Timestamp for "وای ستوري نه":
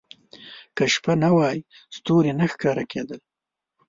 1.37-2.45